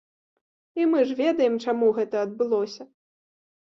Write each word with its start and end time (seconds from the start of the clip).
І 0.79 0.87
мы 0.93 1.03
ж 1.11 1.19
ведаем, 1.21 1.59
чаму 1.67 1.93
гэта 1.99 2.15
адбылося. 2.29 2.83